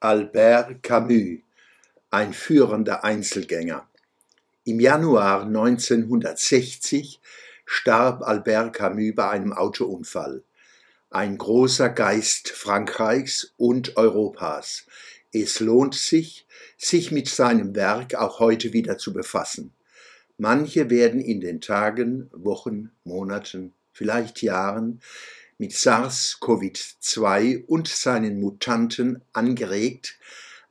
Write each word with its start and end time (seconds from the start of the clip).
Albert 0.00 0.84
Camus, 0.84 1.40
ein 2.12 2.32
führender 2.32 3.02
Einzelgänger. 3.02 3.88
Im 4.62 4.78
Januar 4.78 5.42
1960 5.42 7.20
starb 7.64 8.22
Albert 8.22 8.76
Camus 8.76 9.16
bei 9.16 9.28
einem 9.28 9.52
Autounfall. 9.52 10.44
Ein 11.10 11.36
großer 11.36 11.88
Geist 11.88 12.50
Frankreichs 12.50 13.52
und 13.56 13.96
Europas. 13.96 14.86
Es 15.32 15.58
lohnt 15.58 15.96
sich, 15.96 16.46
sich 16.76 17.10
mit 17.10 17.26
seinem 17.26 17.74
Werk 17.74 18.14
auch 18.14 18.38
heute 18.38 18.72
wieder 18.72 18.98
zu 18.98 19.12
befassen. 19.12 19.72
Manche 20.36 20.90
werden 20.90 21.20
in 21.20 21.40
den 21.40 21.60
Tagen, 21.60 22.30
Wochen, 22.32 22.92
Monaten, 23.02 23.74
vielleicht 23.90 24.42
Jahren 24.42 25.00
mit 25.58 25.72
SARS-CoV-2 25.72 27.66
und 27.66 27.88
seinen 27.88 28.40
Mutanten 28.40 29.22
angeregt, 29.32 30.18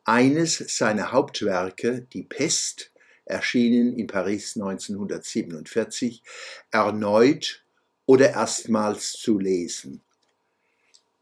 eines 0.06 0.58
seiner 0.58 1.12
Hauptwerke, 1.12 2.08
Die 2.14 2.24
Pest, 2.24 2.92
erschienen 3.26 3.94
in 3.98 4.08
Paris 4.08 4.56
1947, 4.56 6.24
erneut 6.72 7.64
oder 8.06 8.32
erstmals 8.32 9.12
zu 9.12 9.38
lesen. 9.38 10.02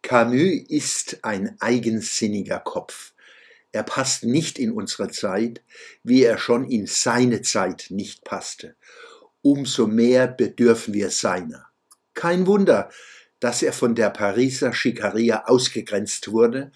Camus 0.03 0.69
ist 0.69 1.23
ein 1.23 1.57
eigensinniger 1.59 2.59
Kopf. 2.59 3.13
Er 3.71 3.81
passt 3.81 4.23
nicht 4.23 4.59
in 4.59 4.71
unsere 4.71 5.09
Zeit, 5.09 5.63
wie 6.03 6.23
er 6.23 6.37
schon 6.37 6.69
in 6.69 6.85
seine 6.85 7.41
Zeit 7.41 7.87
nicht 7.89 8.23
passte. 8.23 8.75
Umso 9.41 9.87
mehr 9.87 10.27
bedürfen 10.27 10.93
wir 10.93 11.09
seiner. 11.09 11.67
Kein 12.13 12.45
Wunder, 12.45 12.91
dass 13.45 13.61
er 13.61 13.73
von 13.73 13.93
der 13.93 14.09
Pariser 14.09 14.73
Schikaria 14.73 15.43
ausgegrenzt 15.45 16.31
wurde, 16.31 16.71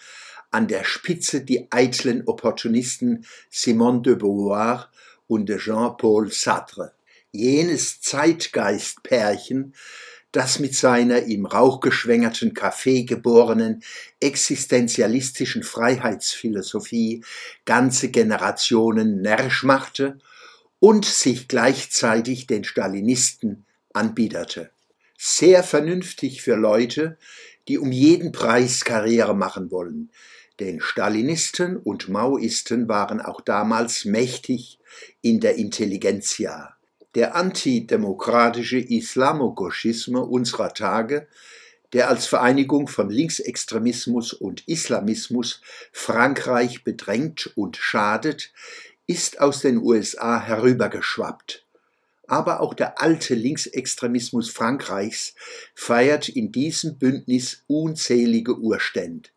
an 0.52 0.68
der 0.68 0.84
Spitze 0.84 1.42
die 1.42 1.66
eitlen 1.72 2.28
Opportunisten 2.28 3.26
Simone 3.50 4.04
de 4.04 4.14
Beauvoir 4.14 4.92
und 5.26 5.50
Jean-Paul 5.50 6.32
Sartre. 6.32 6.94
Jenes 7.32 8.02
Zeitgeistpärchen, 8.02 9.74
das 10.32 10.60
mit 10.60 10.76
seiner 10.76 11.24
im 11.24 11.48
rauchgeschwängerten 11.48 12.54
Café 12.54 13.04
geborenen 13.04 13.82
existenzialistischen 14.20 15.64
Freiheitsphilosophie 15.64 17.24
ganze 17.66 18.10
Generationen 18.10 19.24
närrisch 19.24 19.64
machte 19.64 20.20
und 20.78 21.06
sich 21.06 21.48
gleichzeitig 21.48 22.46
den 22.46 22.64
Stalinisten 22.64 23.66
anbiederte 23.92 24.70
sehr 25.22 25.64
vernünftig 25.64 26.42
für 26.42 26.56
Leute, 26.56 27.18
die 27.68 27.78
um 27.78 27.92
jeden 27.92 28.32
Preis 28.32 28.86
Karriere 28.86 29.36
machen 29.36 29.70
wollen. 29.70 30.12
Denn 30.62 30.80
Stalinisten 30.80 31.76
und 31.76 32.08
Maoisten 32.08 32.88
waren 32.88 33.20
auch 33.20 33.42
damals 33.42 34.06
mächtig 34.06 34.80
in 35.22 35.42
der 35.42 35.56
Intelligenzia. 35.56 36.74
Der 37.16 37.36
antidemokratische 37.36 38.80
Islamogoschisme 38.80 40.22
unserer 40.24 40.74
Tage, 40.74 41.28
der 41.92 42.08
als 42.10 42.26
Vereinigung 42.26 42.88
von 42.88 43.10
Linksextremismus 43.10 44.32
und 44.32 44.68
Islamismus 44.70 45.62
Frankreich 45.92 46.86
bedrängt 46.86 47.52
und 47.56 47.76
schadet, 47.76 48.54
ist 49.06 49.42
aus 49.42 49.60
den 49.62 49.80
USA 49.80 50.40
herübergeschwappt 50.40 51.66
aber 52.30 52.62
auch 52.62 52.74
der 52.74 53.02
alte 53.02 53.36
Linksextremismus 53.36 54.50
Frankreichs 54.50 55.34
feiert 55.76 56.30
in 56.30 56.52
diesem 56.52 56.98
Bündnis 56.98 57.64
unzählige 57.68 58.58
Urstände. 58.58 59.30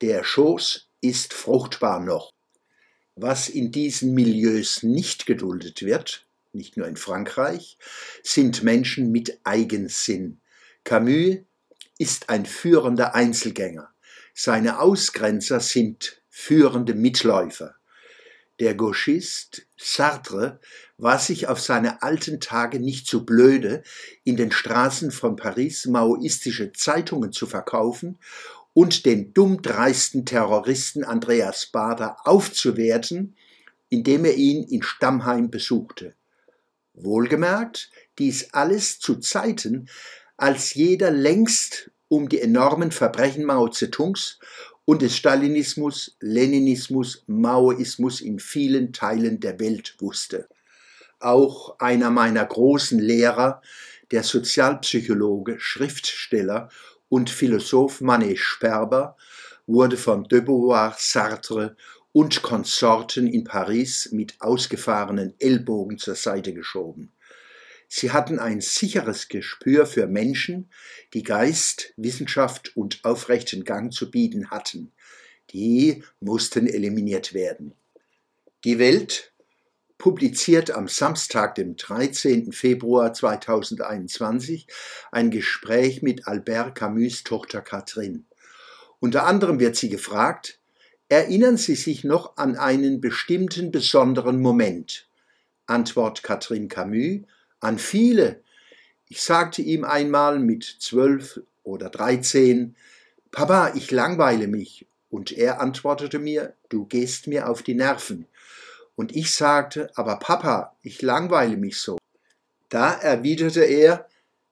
Der 0.00 0.24
Schoß 0.24 0.88
ist 1.00 1.34
fruchtbar 1.34 2.00
noch. 2.00 2.32
Was 3.16 3.48
in 3.48 3.72
diesen 3.72 4.14
Milieus 4.14 4.84
nicht 4.84 5.26
geduldet 5.26 5.82
wird, 5.82 6.26
nicht 6.52 6.76
nur 6.76 6.86
in 6.86 6.96
Frankreich, 6.96 7.76
sind 8.22 8.62
Menschen 8.62 9.10
mit 9.10 9.40
Eigensinn. 9.42 10.40
Camus 10.84 11.38
ist 11.98 12.30
ein 12.30 12.46
führender 12.46 13.14
Einzelgänger. 13.14 13.90
Seine 14.34 14.80
Ausgrenzer 14.80 15.58
sind 15.58 16.22
führende 16.28 16.94
Mitläufer. 16.94 17.74
Der 18.60 18.74
Gauchist 18.74 19.66
Sartre 19.76 20.58
war 20.96 21.18
sich 21.20 21.46
auf 21.46 21.60
seine 21.60 22.02
alten 22.02 22.40
Tage 22.40 22.80
nicht 22.80 23.06
so 23.06 23.22
blöde, 23.22 23.84
in 24.24 24.36
den 24.36 24.50
Straßen 24.50 25.12
von 25.12 25.36
Paris 25.36 25.86
maoistische 25.86 26.72
Zeitungen 26.72 27.32
zu 27.32 27.46
verkaufen 27.46 28.18
und 28.72 29.06
den 29.06 29.32
dummdreisten 29.32 30.26
Terroristen 30.26 31.04
Andreas 31.04 31.66
Bader 31.66 32.16
aufzuwerten, 32.24 33.36
indem 33.88 34.24
er 34.24 34.34
ihn 34.34 34.64
in 34.64 34.82
Stammheim 34.82 35.50
besuchte. 35.50 36.14
Wohlgemerkt, 36.94 37.90
dies 38.18 38.52
alles 38.52 38.98
zu 38.98 39.16
Zeiten, 39.16 39.88
als 40.36 40.74
jeder 40.74 41.12
längst 41.12 41.90
um 42.08 42.28
die 42.28 42.40
enormen 42.40 42.90
Verbrechen 42.90 43.44
Mao 43.44 43.68
Zedongs 43.68 44.38
und 44.88 45.02
des 45.02 45.18
Stalinismus, 45.18 46.16
Leninismus, 46.20 47.22
Maoismus 47.26 48.22
in 48.22 48.38
vielen 48.38 48.94
Teilen 48.94 49.38
der 49.38 49.60
Welt 49.60 49.94
wusste. 49.98 50.48
Auch 51.20 51.78
einer 51.78 52.08
meiner 52.08 52.46
großen 52.46 52.98
Lehrer, 52.98 53.60
der 54.12 54.22
Sozialpsychologe, 54.22 55.60
Schriftsteller 55.60 56.70
und 57.10 57.28
Philosoph 57.28 58.00
Manet 58.00 58.38
Sperber, 58.38 59.18
wurde 59.66 59.98
von 59.98 60.24
de 60.24 60.40
Beauvoir, 60.40 60.96
Sartre 60.96 61.76
und 62.12 62.40
Konsorten 62.40 63.26
in 63.26 63.44
Paris 63.44 64.08
mit 64.10 64.36
ausgefahrenen 64.40 65.34
Ellbogen 65.38 65.98
zur 65.98 66.14
Seite 66.14 66.54
geschoben. 66.54 67.12
Sie 67.88 68.12
hatten 68.12 68.38
ein 68.38 68.60
sicheres 68.60 69.28
Gespür 69.28 69.86
für 69.86 70.06
Menschen, 70.06 70.70
die 71.14 71.22
Geist, 71.22 71.94
Wissenschaft 71.96 72.76
und 72.76 73.02
aufrechten 73.04 73.64
Gang 73.64 73.92
zu 73.92 74.10
bieten 74.10 74.50
hatten. 74.50 74.92
Die 75.50 76.04
mussten 76.20 76.66
eliminiert 76.66 77.32
werden. 77.32 77.74
Die 78.64 78.78
Welt 78.78 79.32
publiziert 79.96 80.70
am 80.70 80.86
Samstag, 80.86 81.54
dem 81.54 81.76
13. 81.76 82.52
Februar 82.52 83.14
2021, 83.14 84.66
ein 85.10 85.30
Gespräch 85.30 86.02
mit 86.02 86.28
Albert 86.28 86.74
Camus 86.74 87.24
Tochter 87.24 87.62
Catherine. 87.62 88.24
Unter 89.00 89.26
anderem 89.26 89.58
wird 89.60 89.76
sie 89.76 89.88
gefragt, 89.88 90.60
erinnern 91.08 91.56
Sie 91.56 91.74
sich 91.74 92.04
noch 92.04 92.36
an 92.36 92.56
einen 92.56 93.00
bestimmten 93.00 93.70
besonderen 93.70 94.40
Moment? 94.40 95.08
Antwort 95.66 96.22
Catherine 96.22 96.68
Camus, 96.68 97.22
an 97.60 97.78
viele. 97.78 98.42
Ich 99.08 99.22
sagte 99.22 99.62
ihm 99.62 99.84
einmal 99.84 100.38
mit 100.38 100.64
zwölf 100.64 101.40
oder 101.62 101.90
dreizehn, 101.90 102.76
Papa, 103.30 103.72
ich 103.74 103.90
langweile 103.90 104.46
mich. 104.46 104.86
Und 105.10 105.32
er 105.32 105.60
antwortete 105.60 106.18
mir, 106.18 106.54
du 106.68 106.84
gehst 106.84 107.26
mir 107.26 107.48
auf 107.48 107.62
die 107.62 107.74
Nerven. 107.74 108.26
Und 108.96 109.14
ich 109.14 109.32
sagte, 109.32 109.90
aber 109.94 110.16
Papa, 110.16 110.76
ich 110.82 111.02
langweile 111.02 111.56
mich 111.56 111.80
so. 111.80 111.98
Da 112.68 112.92
erwiderte 112.92 113.64
er, 113.64 114.08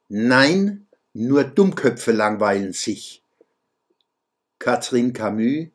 nein, 0.09 0.87
nur 1.13 1.45
Dummköpfe 1.45 2.13
langweilen 2.13 2.73
sich. 2.73 3.23
Catherine 4.59 5.13
Camus, 5.13 5.69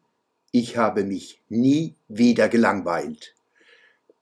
ich 0.51 0.77
habe 0.77 1.03
mich 1.03 1.41
nie 1.49 1.95
wieder 2.07 2.49
gelangweilt. 2.49 3.35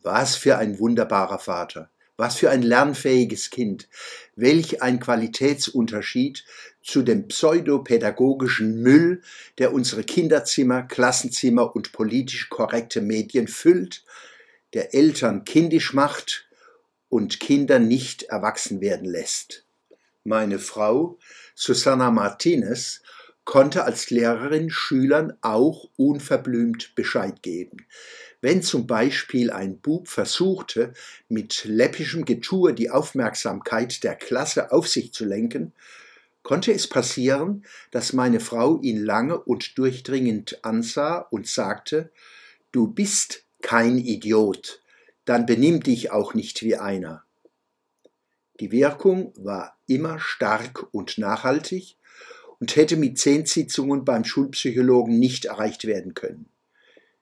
Was 0.01 0.35
für 0.35 0.57
ein 0.57 0.79
wunderbarer 0.79 1.39
Vater. 1.39 1.89
Was 2.19 2.35
für 2.35 2.49
ein 2.49 2.63
lernfähiges 2.63 3.49
Kind. 3.49 3.87
Welch 4.35 4.81
ein 4.81 4.99
Qualitätsunterschied 4.99 6.43
zu 6.83 7.01
dem 7.01 7.29
pseudopädagogischen 7.29 8.81
Müll, 8.81 9.21
der 9.57 9.71
unsere 9.71 10.03
Kinderzimmer, 10.03 10.83
Klassenzimmer 10.83 11.73
und 11.73 11.93
politisch 11.93 12.49
korrekte 12.49 12.99
Medien 12.99 13.47
füllt, 13.47 14.03
der 14.73 14.93
Eltern 14.93 15.45
kindisch 15.45 15.93
macht 15.93 16.49
und 17.07 17.39
Kinder 17.39 17.79
nicht 17.79 18.23
erwachsen 18.23 18.81
werden 18.81 19.07
lässt. 19.07 19.63
Meine 20.25 20.59
Frau, 20.59 21.17
Susanna 21.55 22.11
Martinez, 22.11 23.01
konnte 23.49 23.83
als 23.83 24.11
Lehrerin 24.11 24.69
Schülern 24.69 25.33
auch 25.41 25.89
unverblümt 25.97 26.93
Bescheid 26.93 27.41
geben. 27.41 27.87
Wenn 28.41 28.61
zum 28.61 28.85
Beispiel 28.85 29.49
ein 29.49 29.79
Bub 29.79 30.07
versuchte, 30.07 30.93
mit 31.29 31.65
läppischem 31.65 32.25
Getue 32.25 32.75
die 32.75 32.91
Aufmerksamkeit 32.91 34.03
der 34.03 34.13
Klasse 34.13 34.71
auf 34.71 34.87
sich 34.87 35.13
zu 35.13 35.25
lenken, 35.25 35.73
konnte 36.43 36.71
es 36.71 36.85
passieren, 36.85 37.65
dass 37.89 38.13
meine 38.13 38.39
Frau 38.39 38.79
ihn 38.81 39.03
lange 39.03 39.39
und 39.39 39.79
durchdringend 39.79 40.63
ansah 40.63 41.17
und 41.17 41.47
sagte, 41.47 42.11
Du 42.71 42.85
bist 42.85 43.45
kein 43.63 43.97
Idiot, 43.97 44.79
dann 45.25 45.47
benimm 45.47 45.81
dich 45.81 46.11
auch 46.11 46.35
nicht 46.35 46.61
wie 46.61 46.75
einer. 46.75 47.23
Die 48.59 48.71
Wirkung 48.71 49.33
war 49.37 49.75
immer 49.87 50.19
stark 50.19 50.85
und 50.91 51.17
nachhaltig 51.17 51.95
und 52.59 52.75
hätte 52.75 52.97
mit 52.97 53.17
zehn 53.17 53.45
Sitzungen 53.45 54.05
beim 54.05 54.23
Schulpsychologen 54.23 55.17
nicht 55.17 55.45
erreicht 55.45 55.85
werden 55.85 56.13
können. 56.13 56.49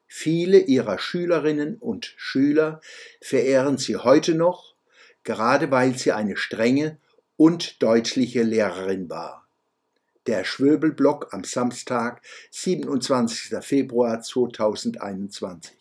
Viele 0.07 0.59
ihrer 0.59 0.99
Schülerinnen 0.99 1.77
und 1.77 2.13
Schüler 2.17 2.81
verehren 3.21 3.77
sie 3.77 3.97
heute 3.97 4.35
noch, 4.35 4.75
gerade 5.23 5.69
weil 5.69 5.97
sie 5.97 6.13
eine 6.13 6.37
strenge 6.37 6.97
und 7.35 7.83
deutliche 7.83 8.43
Lehrerin 8.43 9.09
war. 9.09 9.47
Der 10.25 10.43
Schwöbelblock 10.43 11.33
am 11.33 11.43
Samstag, 11.43 12.21
27. 12.51 13.63
Februar 13.63 14.21
2021. 14.21 15.76